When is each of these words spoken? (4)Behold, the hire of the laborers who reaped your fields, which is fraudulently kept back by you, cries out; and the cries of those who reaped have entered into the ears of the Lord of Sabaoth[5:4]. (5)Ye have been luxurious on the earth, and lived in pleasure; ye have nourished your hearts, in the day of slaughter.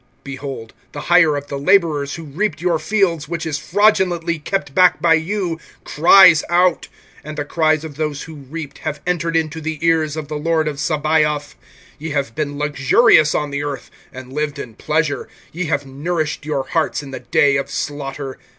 (4)Behold, 0.25 0.71
the 0.93 0.99
hire 1.01 1.37
of 1.37 1.45
the 1.45 1.59
laborers 1.59 2.15
who 2.15 2.23
reaped 2.23 2.59
your 2.59 2.79
fields, 2.79 3.29
which 3.29 3.45
is 3.45 3.59
fraudulently 3.59 4.39
kept 4.39 4.73
back 4.73 4.99
by 4.99 5.13
you, 5.13 5.59
cries 5.83 6.43
out; 6.49 6.87
and 7.23 7.37
the 7.37 7.45
cries 7.45 7.83
of 7.83 7.97
those 7.97 8.23
who 8.23 8.33
reaped 8.33 8.79
have 8.79 8.99
entered 9.05 9.35
into 9.35 9.61
the 9.61 9.77
ears 9.85 10.17
of 10.17 10.27
the 10.27 10.37
Lord 10.39 10.67
of 10.67 10.77
Sabaoth[5:4]. 10.77 11.53
(5)Ye 12.01 12.11
have 12.13 12.33
been 12.33 12.57
luxurious 12.57 13.35
on 13.35 13.51
the 13.51 13.63
earth, 13.63 13.91
and 14.11 14.33
lived 14.33 14.57
in 14.57 14.73
pleasure; 14.73 15.29
ye 15.51 15.65
have 15.65 15.85
nourished 15.85 16.47
your 16.47 16.63
hearts, 16.69 17.03
in 17.03 17.11
the 17.11 17.19
day 17.19 17.55
of 17.57 17.69
slaughter. 17.69 18.39